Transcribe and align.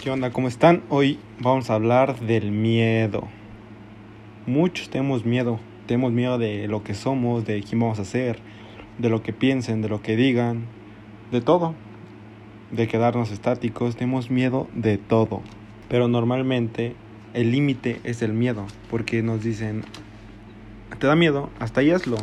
¿Qué 0.00 0.10
onda? 0.10 0.30
¿Cómo 0.30 0.48
están? 0.48 0.82
Hoy 0.88 1.18
vamos 1.40 1.68
a 1.68 1.74
hablar 1.74 2.20
del 2.20 2.52
miedo. 2.52 3.28
Muchos 4.46 4.88
tenemos 4.88 5.26
miedo. 5.26 5.60
Tenemos 5.86 6.10
miedo 6.10 6.38
de 6.38 6.68
lo 6.68 6.82
que 6.82 6.94
somos, 6.94 7.44
de 7.44 7.62
quién 7.62 7.80
vamos 7.80 7.98
a 7.98 8.06
ser, 8.06 8.38
de 8.96 9.10
lo 9.10 9.22
que 9.22 9.34
piensen, 9.34 9.82
de 9.82 9.90
lo 9.90 10.00
que 10.00 10.16
digan, 10.16 10.64
de 11.30 11.42
todo. 11.42 11.74
De 12.70 12.88
quedarnos 12.88 13.30
estáticos. 13.30 13.96
Tenemos 13.96 14.30
miedo 14.30 14.68
de 14.74 14.96
todo. 14.96 15.42
Pero 15.90 16.08
normalmente 16.08 16.94
el 17.34 17.52
límite 17.52 18.00
es 18.02 18.22
el 18.22 18.32
miedo. 18.32 18.64
Porque 18.88 19.22
nos 19.22 19.42
dicen, 19.42 19.84
te 20.98 21.08
da 21.08 21.14
miedo, 21.14 21.50
hasta 21.58 21.82
ahí 21.82 21.90
hazlo. 21.90 22.16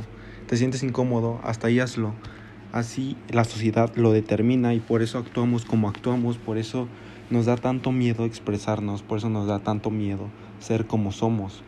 Te 0.47 0.57
sientes 0.57 0.81
incómodo, 0.81 1.39
hasta 1.43 1.67
ahí 1.67 1.79
hazlo. 1.79 2.15
Así 2.71 3.15
la 3.29 3.43
sociedad 3.43 3.95
lo 3.95 4.13
determina 4.13 4.73
y 4.73 4.79
por 4.79 5.03
eso 5.03 5.19
actuamos 5.19 5.63
como 5.63 5.89
actuamos, 5.89 6.37
por 6.37 6.57
eso 6.57 6.87
nos 7.29 7.45
da 7.45 7.55
tanto 7.55 7.91
miedo 7.91 8.25
expresarnos, 8.25 9.01
por 9.01 9.17
eso 9.17 9.29
nos 9.29 9.47
da 9.47 9.59
tanto 9.59 9.89
miedo 9.89 10.29
ser 10.59 10.87
como 10.87 11.11
somos. 11.11 11.63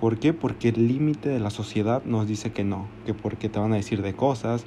¿Por 0.00 0.18
qué? 0.18 0.32
Porque 0.32 0.68
el 0.70 0.88
límite 0.88 1.28
de 1.28 1.40
la 1.40 1.50
sociedad 1.50 2.02
nos 2.04 2.26
dice 2.26 2.52
que 2.52 2.64
no, 2.64 2.88
que 3.06 3.14
porque 3.14 3.48
te 3.48 3.58
van 3.58 3.72
a 3.72 3.76
decir 3.76 4.02
de 4.02 4.14
cosas. 4.14 4.64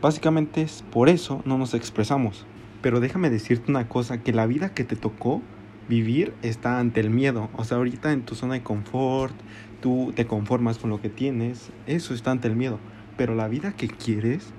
Básicamente 0.00 0.62
es 0.62 0.84
por 0.92 1.08
eso 1.08 1.42
no 1.44 1.58
nos 1.58 1.74
expresamos. 1.74 2.46
Pero 2.82 3.00
déjame 3.00 3.30
decirte 3.30 3.70
una 3.70 3.88
cosa, 3.88 4.22
que 4.22 4.32
la 4.32 4.46
vida 4.46 4.72
que 4.72 4.84
te 4.84 4.96
tocó 4.96 5.42
vivir 5.88 6.32
está 6.42 6.78
ante 6.78 7.00
el 7.00 7.10
miedo. 7.10 7.48
O 7.56 7.64
sea, 7.64 7.78
ahorita 7.78 8.12
en 8.12 8.22
tu 8.22 8.34
zona 8.34 8.54
de 8.54 8.62
confort, 8.62 9.34
tú 9.80 10.12
te 10.14 10.26
conformas 10.26 10.78
con 10.78 10.90
lo 10.90 11.00
que 11.00 11.08
tienes, 11.08 11.70
eso 11.86 12.14
está 12.14 12.30
ante 12.30 12.48
el 12.48 12.56
miedo. 12.56 12.78
Pero 13.16 13.34
la 13.34 13.48
vida 13.48 13.72
que 13.72 13.88
quieres 13.88 14.52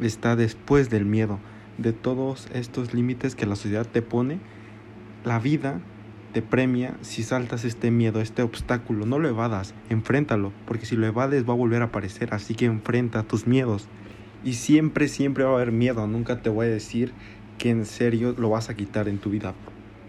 está 0.00 0.36
después 0.36 0.90
del 0.90 1.04
miedo, 1.04 1.38
de 1.78 1.92
todos 1.92 2.48
estos 2.52 2.92
límites 2.92 3.34
que 3.34 3.46
la 3.46 3.56
sociedad 3.56 3.86
te 3.86 4.02
pone. 4.02 4.38
La 5.24 5.38
vida 5.38 5.80
te 6.32 6.42
premia 6.42 6.96
si 7.00 7.22
saltas 7.22 7.64
este 7.64 7.90
miedo, 7.90 8.20
este 8.20 8.42
obstáculo. 8.42 9.06
No 9.06 9.18
lo 9.18 9.28
evadas, 9.28 9.74
enfréntalo, 9.88 10.52
porque 10.66 10.86
si 10.86 10.96
lo 10.96 11.06
evades 11.06 11.48
va 11.48 11.54
a 11.54 11.56
volver 11.56 11.82
a 11.82 11.86
aparecer. 11.86 12.34
Así 12.34 12.54
que 12.54 12.66
enfrenta 12.66 13.22
tus 13.22 13.46
miedos. 13.46 13.88
Y 14.44 14.54
siempre, 14.54 15.08
siempre 15.08 15.44
va 15.44 15.50
a 15.50 15.54
haber 15.54 15.72
miedo. 15.72 16.06
Nunca 16.06 16.42
te 16.42 16.50
voy 16.50 16.66
a 16.66 16.70
decir 16.70 17.12
que 17.56 17.70
en 17.70 17.86
serio 17.86 18.34
lo 18.36 18.50
vas 18.50 18.68
a 18.68 18.76
quitar 18.76 19.08
en 19.08 19.18
tu 19.18 19.30
vida. 19.30 19.54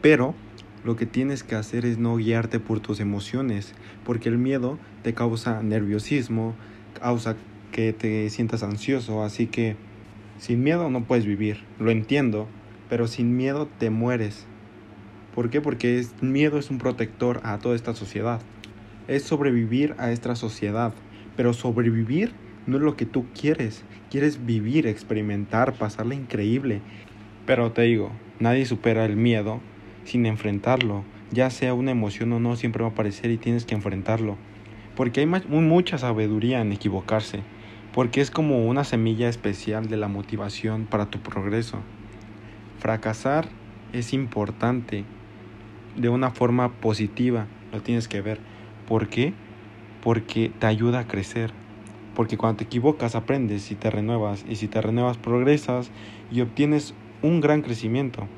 Pero 0.02 0.36
lo 0.86 0.96
que 0.96 1.06
tienes 1.06 1.44
que 1.44 1.56
hacer 1.56 1.86
es 1.86 1.98
no 1.98 2.16
guiarte 2.16 2.60
por 2.60 2.80
tus 2.80 3.00
emociones, 3.00 3.74
porque 4.06 4.30
el 4.30 4.38
miedo 4.38 4.78
te 5.04 5.14
causa 5.14 5.62
nerviosismo, 5.62 6.56
causa 7.00 7.36
que 7.72 7.92
te 7.92 8.30
sientas 8.30 8.64
ansioso, 8.64 9.24
así 9.24 9.48
que 9.48 9.76
sin 10.40 10.64
miedo 10.64 10.90
no 10.90 11.04
puedes 11.04 11.26
vivir, 11.26 11.64
lo 11.80 11.92
entiendo, 11.92 12.48
pero 12.90 13.08
sin 13.08 13.36
miedo 13.36 13.68
te 13.78 13.90
mueres. 13.90 14.48
¿Por 15.36 15.50
qué? 15.50 15.60
Porque 15.60 16.00
es, 16.00 16.24
miedo 16.24 16.58
es 16.58 16.70
un 16.70 16.78
protector 16.78 17.42
a 17.44 17.60
toda 17.60 17.76
esta 17.76 17.94
sociedad. 17.94 18.42
Es 19.10 19.24
sobrevivir 19.24 19.96
a 19.98 20.12
esta 20.12 20.36
sociedad, 20.36 20.94
pero 21.36 21.54
sobrevivir 21.54 22.32
no 22.68 22.78
es 22.78 22.84
lo 22.84 22.96
que 22.96 23.06
tú 23.06 23.26
quieres. 23.40 23.84
Quieres 24.10 24.46
vivir, 24.46 24.88
experimentar, 24.88 25.74
pasarla 25.74 26.16
increíble. 26.16 26.82
Pero 27.46 27.72
te 27.74 27.82
digo, 27.84 28.12
nadie 28.40 28.66
supera 28.66 29.06
el 29.06 29.18
miedo 29.18 29.60
sin 30.06 30.26
enfrentarlo. 30.26 31.04
Ya 31.32 31.50
sea 31.50 31.74
una 31.74 31.92
emoción 31.92 32.32
o 32.32 32.40
no, 32.40 32.56
siempre 32.56 32.82
va 32.82 32.90
a 32.90 32.94
aparecer 32.94 33.30
y 33.30 33.38
tienes 33.38 33.66
que 33.66 33.76
enfrentarlo. 33.76 34.38
Porque 34.96 35.20
hay 35.20 35.26
mucha 35.26 35.98
sabiduría 35.98 36.62
en 36.62 36.72
equivocarse 36.72 37.42
porque 38.00 38.22
es 38.22 38.32
como 38.32 38.66
una 38.66 38.86
semilla 38.86 39.28
especial 39.28 39.90
de 39.90 39.98
la 39.98 40.08
motivación 40.08 40.86
para 40.86 41.08
tu 41.08 41.20
progreso. 41.20 41.80
Fracasar 42.80 43.50
es 43.92 44.14
importante 44.14 45.04
de 45.98 46.08
una 46.08 46.32
forma 46.32 46.72
positiva, 46.80 47.48
lo 47.74 47.82
tienes 47.82 48.08
que 48.08 48.22
ver. 48.22 48.40
¿Por 48.88 49.10
qué? 49.10 49.34
Porque 50.02 50.50
te 50.60 50.66
ayuda 50.66 51.00
a 51.00 51.08
crecer. 51.08 51.52
Porque 52.16 52.38
cuando 52.38 52.60
te 52.60 52.64
equivocas 52.64 53.16
aprendes 53.16 53.70
y 53.70 53.76
te 53.76 53.90
renuevas. 53.90 54.46
Y 54.48 54.56
si 54.56 54.70
te 54.70 54.80
renuevas 54.80 55.18
progresas 55.18 55.92
y 56.32 56.40
obtienes 56.40 56.94
un 57.22 57.42
gran 57.42 57.62
crecimiento. 57.64 58.30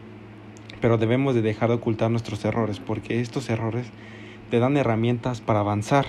Pero 0.81 0.97
debemos 0.97 1.35
de 1.35 1.43
dejar 1.43 1.69
de 1.69 1.75
ocultar 1.75 2.09
nuestros 2.09 2.43
errores 2.45 2.79
porque 2.79 3.21
estos 3.21 3.47
errores 3.51 3.85
te 4.49 4.57
dan 4.57 4.75
herramientas 4.75 5.39
para 5.39 5.59
avanzar 5.59 6.07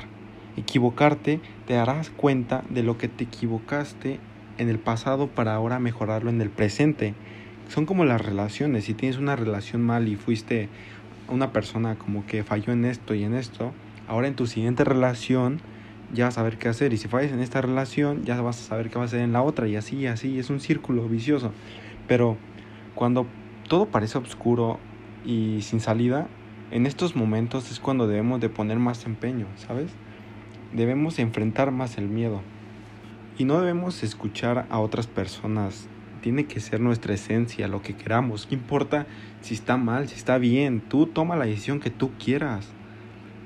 Equivocarte 0.56 1.40
te 1.66 1.74
darás 1.74 2.10
cuenta 2.10 2.62
de 2.68 2.82
lo 2.82 2.98
que 2.98 3.08
te 3.08 3.24
equivocaste 3.24 4.20
en 4.58 4.68
el 4.68 4.78
pasado 4.78 5.28
para 5.28 5.54
ahora 5.54 5.78
mejorarlo 5.78 6.30
en 6.30 6.40
el 6.40 6.50
presente. 6.50 7.14
Son 7.68 7.86
como 7.86 8.04
las 8.04 8.20
relaciones. 8.20 8.84
Si 8.84 8.94
tienes 8.94 9.18
una 9.18 9.36
relación 9.36 9.82
mal 9.82 10.08
y 10.08 10.16
fuiste 10.16 10.68
una 11.28 11.52
persona 11.52 11.96
como 11.96 12.26
que 12.26 12.44
falló 12.44 12.72
en 12.72 12.84
esto 12.84 13.14
y 13.14 13.24
en 13.24 13.34
esto, 13.34 13.72
ahora 14.08 14.28
en 14.28 14.34
tu 14.34 14.46
siguiente 14.46 14.84
relación 14.84 15.60
ya 16.12 16.26
vas 16.26 16.34
a 16.34 16.40
saber 16.40 16.58
qué 16.58 16.68
hacer. 16.68 16.92
Y 16.92 16.98
si 16.98 17.08
fallas 17.08 17.32
en 17.32 17.40
esta 17.40 17.62
relación, 17.62 18.22
ya 18.24 18.40
vas 18.42 18.60
a 18.60 18.68
saber 18.68 18.90
qué 18.90 18.98
vas 18.98 19.12
a 19.12 19.16
hacer 19.16 19.20
en 19.20 19.32
la 19.32 19.42
otra. 19.42 19.68
Y 19.68 19.76
así, 19.76 20.06
así, 20.06 20.38
es 20.38 20.50
un 20.50 20.60
círculo 20.60 21.08
vicioso. 21.08 21.50
Pero 22.06 22.36
cuando 22.94 23.26
todo 23.68 23.86
parece 23.86 24.18
oscuro 24.18 24.78
y 25.24 25.62
sin 25.62 25.80
salida, 25.80 26.26
en 26.70 26.86
estos 26.86 27.16
momentos 27.16 27.70
es 27.70 27.80
cuando 27.80 28.06
debemos 28.06 28.40
de 28.40 28.48
poner 28.48 28.78
más 28.78 29.06
empeño, 29.06 29.46
¿sabes? 29.56 29.90
Debemos 30.72 31.18
enfrentar 31.18 31.70
más 31.70 31.98
el 31.98 32.08
miedo. 32.08 32.42
Y 33.38 33.44
no 33.44 33.60
debemos 33.60 34.02
escuchar 34.02 34.66
a 34.70 34.78
otras 34.78 35.06
personas. 35.06 35.88
Tiene 36.20 36.44
que 36.44 36.60
ser 36.60 36.80
nuestra 36.80 37.14
esencia, 37.14 37.66
lo 37.68 37.82
que 37.82 37.94
queramos. 37.94 38.46
¿Qué 38.46 38.54
importa 38.54 39.06
si 39.40 39.54
está 39.54 39.76
mal, 39.76 40.08
si 40.08 40.14
está 40.14 40.38
bien? 40.38 40.80
Tú 40.80 41.06
toma 41.06 41.36
la 41.36 41.46
decisión 41.46 41.80
que 41.80 41.90
tú 41.90 42.12
quieras. 42.18 42.68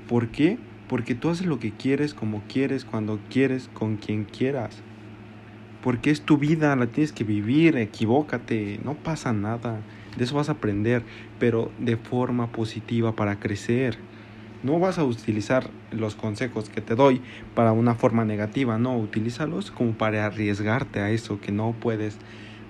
¿Por 0.07 0.29
qué? 0.29 0.57
Porque 0.87 1.15
tú 1.15 1.29
haces 1.29 1.47
lo 1.47 1.59
que 1.59 1.71
quieres, 1.71 2.13
como 2.13 2.43
quieres, 2.47 2.85
cuando 2.85 3.19
quieres, 3.29 3.69
con 3.73 3.97
quien 3.97 4.25
quieras. 4.25 4.81
Porque 5.81 6.11
es 6.11 6.21
tu 6.21 6.37
vida, 6.37 6.75
la 6.75 6.87
tienes 6.87 7.11
que 7.11 7.23
vivir, 7.23 7.77
equivócate, 7.77 8.79
no 8.83 8.93
pasa 8.93 9.33
nada. 9.33 9.79
De 10.17 10.23
eso 10.23 10.35
vas 10.35 10.49
a 10.49 10.53
aprender, 10.53 11.03
pero 11.39 11.71
de 11.79 11.97
forma 11.97 12.51
positiva 12.51 13.15
para 13.15 13.39
crecer. 13.39 13.97
No 14.63 14.79
vas 14.79 14.97
a 14.97 15.03
utilizar 15.03 15.69
los 15.91 16.15
consejos 16.15 16.69
que 16.69 16.81
te 16.81 16.95
doy 16.95 17.21
para 17.53 17.73
una 17.73 17.93
forma 17.93 18.25
negativa, 18.25 18.79
no, 18.79 18.97
utilízalos 18.97 19.69
como 19.69 19.91
para 19.93 20.25
arriesgarte 20.25 20.99
a 20.99 21.11
eso 21.11 21.39
que 21.39 21.51
no 21.51 21.75
puedes 21.79 22.17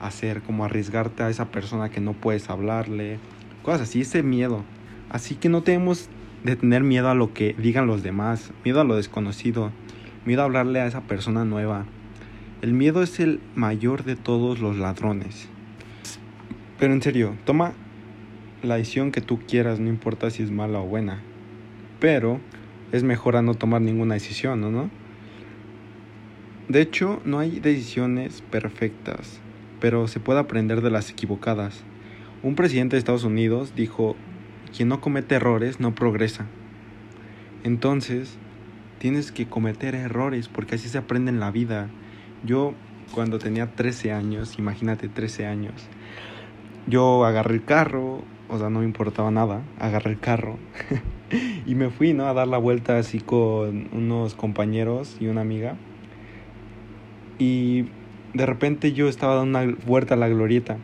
hacer, 0.02 0.42
como 0.42 0.66
arriesgarte 0.66 1.24
a 1.24 1.30
esa 1.30 1.46
persona 1.46 1.90
que 1.90 2.02
no 2.02 2.12
puedes 2.12 2.50
hablarle, 2.50 3.20
cosas 3.64 3.84
así, 3.84 4.02
ese 4.02 4.22
miedo. 4.22 4.66
Así 5.09 5.36
que 5.36 5.47
no 5.47 5.64
tenemos 5.64 6.09
de 6.44 6.58
tener 6.58 6.84
miedo 6.84 7.09
a 7.09 7.16
lo 7.16 7.34
que 7.34 7.56
digan 7.58 7.88
los 7.88 8.03
demás, 8.03 8.52
miedo 8.66 8.81
a 8.81 8.84
lo 8.84 8.97
desconocido, 8.97 9.72
miedo 10.26 10.42
a 10.42 10.46
hablarle 10.46 10.81
a 10.81 10.88
esa 10.88 11.02
persona 11.02 11.46
nueva. 11.46 11.86
El 12.62 12.74
miedo 12.74 13.02
es 13.02 13.22
el 13.22 13.40
mayor 13.56 14.03
de 14.03 14.18
todos 14.18 14.59
los 14.59 14.78
ladrones. 14.78 15.47
Pero 16.80 16.92
en 16.92 17.02
serio, 17.02 17.36
toma 17.46 17.72
la 18.62 18.76
decisión 18.76 19.14
que 19.14 19.22
tú 19.22 19.40
quieras, 19.47 19.80
no 19.80 19.88
importa 19.88 20.30
si 20.30 20.44
es 20.44 20.52
mala 20.52 20.80
o 20.80 20.86
buena 20.86 21.24
pero 22.00 22.40
es 22.91 23.03
mejor 23.03 23.35
a 23.35 23.41
no 23.41 23.53
tomar 23.53 23.81
ninguna 23.81 24.16
decisión, 24.16 24.62
¿no? 24.62 24.90
De 26.68 26.81
hecho, 26.81 27.22
no 27.24 27.40
hay 27.40 27.59
decisiones 27.59 28.41
perfectas, 28.41 29.40
pero 29.80 30.08
se 30.08 30.19
puede 30.19 30.40
aprender 30.40 30.81
de 30.81 30.91
las 30.91 31.09
equivocadas. 31.09 31.84
Un 32.44 32.56
presidente 32.56 32.96
de 32.96 33.00
Estados 33.00 33.24
Unidos 33.24 33.74
dijo, 33.75 34.16
quien 34.75 34.90
no 34.90 35.00
comete 35.00 35.35
errores 35.35 35.80
no 35.80 35.96
progresa. 35.96 36.46
Entonces, 37.63 38.38
tienes 39.00 39.31
que 39.31 39.47
cometer 39.47 39.96
errores 39.96 40.47
porque 40.47 40.75
así 40.75 40.90
se 40.90 40.97
aprende 40.97 41.31
en 41.31 41.40
la 41.40 41.52
vida. 41.52 41.90
Yo, 42.46 42.74
cuando 43.14 43.40
tenía 43.40 43.75
13 43.75 44.12
años, 44.12 44.59
imagínate 44.59 45.08
13 45.08 45.47
años, 45.47 45.74
yo 46.85 47.25
agarré 47.25 47.56
el 47.56 47.64
carro, 47.64 48.24
o 48.50 48.58
sea, 48.58 48.69
no 48.69 48.80
me 48.80 48.85
importaba 48.85 49.31
nada, 49.31 49.61
agarré 49.79 50.11
el 50.11 50.20
carro 50.20 50.58
y 51.66 51.76
me 51.76 51.90
fui, 51.90 52.14
¿no? 52.14 52.28
A 52.28 52.34
dar 52.34 52.47
la 52.47 52.58
vuelta 52.58 52.97
así 52.97 53.20
con 53.20 53.90
unos 53.91 54.35
compañeros 54.35 55.17
y 55.20 55.28
una 55.28 55.41
amiga. 55.41 55.76
Y 57.40 57.85
de 58.34 58.46
repente 58.46 58.94
yo 58.94 59.08
estaba 59.08 59.35
dando 59.35 59.59
una 59.59 59.76
vuelta 59.85 60.14
a 60.14 60.17
la 60.17 60.29
glorieta. 60.29 60.78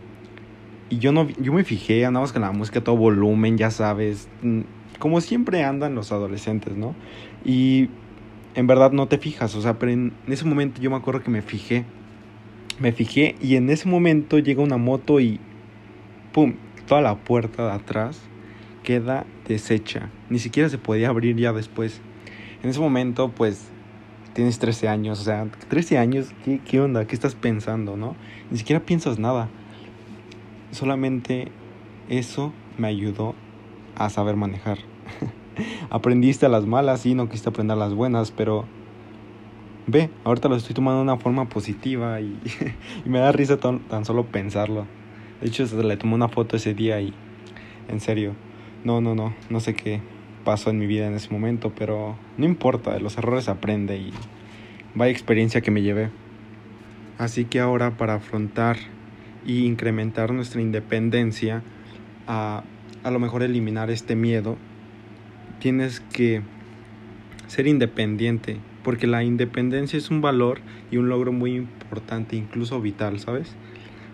Y 0.89 0.99
yo 0.99 1.11
no 1.11 1.27
yo 1.39 1.53
me 1.53 1.63
fijé, 1.63 2.05
andamos 2.05 2.33
con 2.33 2.41
la 2.41 2.51
música 2.51 2.79
a 2.79 2.83
todo 2.83 2.97
volumen, 2.97 3.57
ya 3.57 3.71
sabes, 3.71 4.27
mm, 4.41 4.61
como 4.99 5.21
siempre 5.21 5.63
andan 5.63 5.95
los 5.95 6.11
adolescentes, 6.11 6.75
¿no? 6.75 6.95
Y 7.43 7.89
en 8.55 8.67
verdad 8.67 8.91
no 8.91 9.07
te 9.07 9.17
fijas, 9.17 9.55
o 9.55 9.61
sea, 9.61 9.79
pero 9.79 9.91
en 9.91 10.13
ese 10.27 10.45
momento 10.45 10.81
yo 10.81 10.91
me 10.91 10.97
acuerdo 10.97 11.23
que 11.23 11.31
me 11.31 11.41
fijé. 11.41 11.85
Me 12.79 12.91
fijé 12.91 13.35
y 13.39 13.55
en 13.55 13.69
ese 13.69 13.87
momento 13.87 14.39
llega 14.39 14.61
una 14.61 14.77
moto 14.77 15.19
y 15.19 15.39
pum, 16.31 16.55
toda 16.87 17.01
la 17.01 17.15
puerta 17.15 17.65
de 17.65 17.71
atrás 17.71 18.21
queda 18.83 19.25
deshecha. 19.47 20.09
Ni 20.29 20.39
siquiera 20.39 20.69
se 20.69 20.77
podía 20.77 21.09
abrir 21.09 21.35
ya 21.37 21.53
después. 21.53 22.01
En 22.61 22.69
ese 22.69 22.79
momento, 22.79 23.29
pues, 23.29 23.69
tienes 24.33 24.59
13 24.59 24.87
años. 24.87 25.19
O 25.19 25.23
sea, 25.23 25.47
13 25.69 25.97
años, 25.97 26.31
¿qué, 26.43 26.59
qué 26.59 26.81
onda? 26.81 27.05
¿Qué 27.05 27.15
estás 27.15 27.35
pensando, 27.35 27.97
no? 27.97 28.15
Ni 28.51 28.57
siquiera 28.57 28.85
piensas 28.85 29.19
nada. 29.19 29.49
Solamente 30.71 31.51
eso 32.09 32.53
me 32.77 32.87
ayudó 32.87 33.35
a 33.95 34.09
saber 34.09 34.35
manejar. 34.35 34.79
Aprendiste 35.89 36.45
a 36.45 36.49
las 36.49 36.65
malas 36.65 37.05
y 37.05 37.13
no 37.13 37.27
quisiste 37.27 37.49
aprender 37.49 37.77
a 37.77 37.79
las 37.79 37.93
buenas, 37.93 38.31
pero 38.31 38.65
ve, 39.87 40.09
ahorita 40.23 40.49
lo 40.49 40.55
estoy 40.55 40.73
tomando 40.73 40.97
de 40.97 41.03
una 41.03 41.17
forma 41.17 41.49
positiva 41.49 42.19
y, 42.21 42.39
me 43.05 43.19
da 43.19 43.31
risa 43.31 43.57
tan, 43.57 43.79
tan, 43.79 44.05
solo 44.05 44.25
pensarlo. 44.25 44.85
De 45.43 45.49
hecho, 45.49 45.65
le 45.83 45.97
tomé 45.97 46.15
una 46.15 46.29
foto 46.29 46.55
ese 46.55 46.73
día 46.73 47.01
y, 47.01 47.13
en 47.89 47.99
serio, 47.99 48.33
no, 48.85 49.01
no, 49.01 49.13
no, 49.13 49.35
no 49.49 49.59
sé 49.59 49.75
qué 49.75 49.99
pasó 50.45 50.69
en 50.69 50.79
mi 50.79 50.87
vida 50.87 51.05
en 51.05 51.15
ese 51.15 51.31
momento, 51.31 51.73
pero 51.77 52.17
no 52.37 52.45
importa, 52.45 52.93
de 52.93 53.01
los 53.01 53.17
errores 53.17 53.49
aprende 53.49 53.97
y 53.97 54.13
vaya 54.95 55.11
experiencia 55.11 55.59
que 55.59 55.69
me 55.69 55.81
llevé. 55.81 56.11
Así 57.17 57.43
que 57.43 57.59
ahora 57.59 57.97
para 57.97 58.13
afrontar 58.13 58.77
y 59.45 59.65
incrementar 59.65 60.31
nuestra 60.31 60.61
independencia, 60.61 61.61
a, 62.25 62.63
a 63.03 63.11
lo 63.11 63.19
mejor 63.19 63.43
eliminar 63.43 63.91
este 63.91 64.15
miedo, 64.15 64.55
tienes 65.59 65.99
que 65.99 66.41
ser 67.47 67.67
independiente, 67.67 68.59
porque 68.81 69.07
la 69.07 69.25
independencia 69.25 69.97
es 69.97 70.09
un 70.09 70.21
valor 70.21 70.61
y 70.89 70.95
un 70.95 71.09
logro 71.09 71.33
muy 71.33 71.55
importante, 71.57 72.37
incluso 72.37 72.79
vital, 72.79 73.19
¿sabes? 73.19 73.57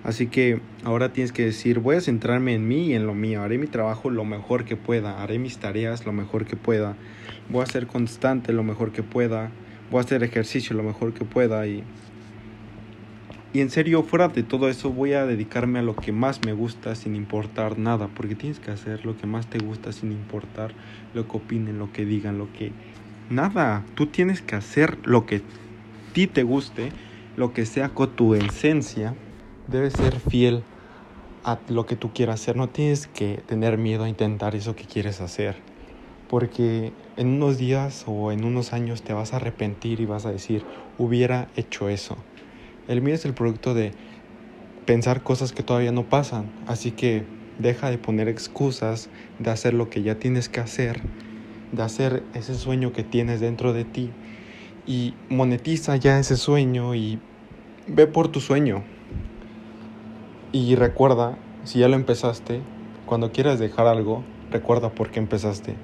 Así 0.04 0.28
que 0.28 0.62
ahora 0.84 1.12
tienes 1.12 1.31
que 1.31 1.46
decir, 1.46 1.80
voy 1.80 1.98
a 1.98 2.01
centrarme 2.01 2.54
en 2.54 2.68
mí 2.68 2.88
y 2.88 2.94
en 2.94 3.06
lo 3.06 3.13
mío, 3.13 3.42
haré 3.42 3.57
mi 3.57 3.68
trabajo 3.68 4.10
lo 4.10 4.24
mejor 4.25 4.63
que 4.63 4.78
pueda, 4.78 5.22
haré 5.22 5.40
mis 5.40 5.57
tareas 5.57 6.06
lo 6.06 6.13
mejor 6.13 6.46
que 6.46 6.56
pueda, 6.56 6.96
voy 7.50 7.63
a 7.63 7.66
ser 7.66 7.86
constante 7.86 8.54
lo 8.54 8.63
mejor 8.63 8.92
que 8.92 9.04
pueda, 9.04 9.51
voy 9.92 10.00
a 10.00 10.04
hacer 10.04 10.24
ejercicio 10.24 10.75
lo 10.75 10.84
mejor 10.84 11.13
que 11.13 11.25
pueda 11.25 11.68
y 11.68 11.84
y 13.51 13.62
en 13.62 13.72
serio, 13.72 14.04
fuera 14.04 14.28
de 14.28 14.44
todo 14.44 14.69
eso, 14.69 14.92
voy 14.92 15.13
a 15.13 15.25
dedicarme 15.25 15.80
a 15.80 15.81
lo 15.81 15.96
que 15.96 16.12
más 16.12 16.46
me 16.46 16.54
gusta 16.54 16.94
sin 16.94 17.16
importar 17.16 17.80
nada, 17.80 18.07
porque 18.07 18.36
tienes 18.36 18.60
que 18.60 18.69
hacer 18.69 19.07
lo 19.07 19.18
que 19.18 19.25
más 19.25 19.48
te 19.48 19.57
gusta 19.57 19.92
sin 19.92 20.12
importar 20.12 20.72
lo 21.16 21.28
que 21.28 21.38
opinen, 21.38 21.80
lo 21.80 21.92
que 21.92 22.06
digan, 22.06 22.38
lo 22.38 22.54
que... 22.54 22.72
Nada, 23.31 23.84
tú 23.96 24.06
tienes 24.06 24.44
que 24.44 24.56
hacer 24.56 25.00
lo 25.04 25.25
que 25.25 25.38
a 25.38 25.42
ti 26.13 26.28
te 26.28 26.44
guste, 26.44 26.92
lo 27.38 27.51
que 27.51 27.66
sea 27.66 27.90
con 27.90 28.16
tu 28.16 28.36
esencia, 28.36 29.16
debes 29.71 29.94
ser 29.94 30.19
fiel 30.19 30.63
a 31.44 31.60
lo 31.69 31.86
que 31.86 31.95
tú 31.95 32.10
quieras 32.13 32.42
hacer, 32.42 32.56
no 32.56 32.69
tienes 32.69 33.07
que 33.07 33.42
tener 33.48 33.77
miedo 33.77 34.04
a 34.04 34.10
intentar 34.10 34.56
eso 34.56 34.75
que 34.75 34.86
quieres 34.86 35.21
hacer, 35.21 35.56
porque 36.30 36.92
en 37.18 37.27
unos 37.27 37.57
días 37.57 38.04
o 38.07 38.31
en 38.31 38.44
unos 38.44 38.74
años 38.74 39.01
te 39.01 39.13
vas 39.13 39.33
a 39.33 39.38
arrepentir 39.38 40.00
y 40.00 40.06
vas 40.06 40.25
a 40.25 40.31
decir, 40.31 40.63
hubiera 40.98 41.48
hecho 41.56 41.89
eso 41.89 42.18
el 42.89 43.04
miedo 43.04 43.16
es 43.16 43.25
el 43.25 43.33
producto 43.36 43.75
de 43.75 43.92
pensar 44.86 45.21
cosas 45.21 45.54
que 45.54 45.62
todavía 45.62 45.92
no 45.92 46.04
pasan, 46.04 46.45
así 46.65 46.89
que 46.89 47.24
deja 47.60 47.92
de 47.92 48.00
poner 48.00 48.27
excusas, 48.27 49.10
de 49.38 49.51
hacer 49.51 49.75
lo 49.75 49.92
que 49.92 50.01
ya 50.01 50.15
tienes 50.15 50.50
que 50.50 50.60
hacer, 50.60 51.00
de 51.72 51.83
hacer 51.83 52.24
ese 52.33 52.56
sueño 52.56 52.92
que 52.92 53.04
tienes 53.04 53.42
dentro 53.42 53.74
de 53.74 53.83
ti. 53.86 54.10
Y 54.88 55.13
monetiza 55.30 55.98
ya 55.98 56.18
ese 56.18 56.36
sueño 56.36 56.95
y 56.95 57.19
ve 57.86 58.07
por 58.07 58.30
tu 58.30 58.39
sueño. 58.39 58.83
Y 60.51 60.75
recuerda, 60.75 61.38
si 61.63 61.80
ya 61.80 61.88
lo 61.88 61.96
empezaste, 61.96 62.62
cuando 63.06 63.31
quieras 63.31 63.60
dejar 63.60 63.86
algo, 63.86 64.24
recuerda 64.50 64.90
por 64.90 65.12
qué 65.12 65.19
empezaste. 65.19 65.75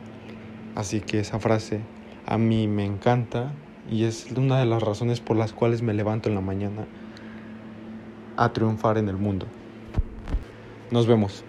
Así 0.73 1.01
que 1.01 1.19
esa 1.19 1.39
frase 1.39 1.81
a 2.25 2.39
mí 2.39 2.67
me 2.67 2.83
encanta 2.83 3.53
y 3.91 4.05
es 4.05 4.31
una 4.35 4.59
de 4.59 4.65
las 4.65 4.81
razones 4.81 5.19
por 5.19 5.37
las 5.37 5.53
cuales 5.53 5.83
me 5.83 5.93
levanto 5.93 6.29
en 6.29 6.35
la 6.35 6.41
mañana 6.41 6.87
a 8.37 8.53
triunfar 8.53 8.97
en 8.97 9.07
el 9.07 9.17
mundo. 9.17 9.45
Nos 10.89 11.05
vemos. 11.05 11.43